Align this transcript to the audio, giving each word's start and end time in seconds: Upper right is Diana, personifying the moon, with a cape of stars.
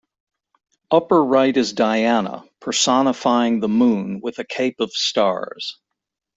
Upper 0.89 1.23
right 1.23 1.55
is 1.55 1.73
Diana, 1.73 2.43
personifying 2.59 3.59
the 3.59 3.67
moon, 3.69 4.19
with 4.19 4.39
a 4.39 4.43
cape 4.43 4.79
of 4.79 4.91
stars. 4.93 5.77